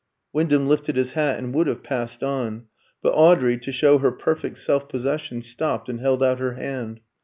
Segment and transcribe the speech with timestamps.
[0.33, 2.63] Wyndham lifted his hat and would have passed on;
[3.03, 7.01] but Audrey, to show her perfect self possession, stopped and held out her hand.